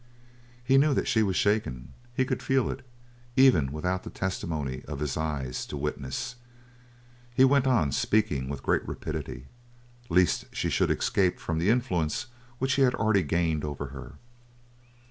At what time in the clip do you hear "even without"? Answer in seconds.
3.35-4.01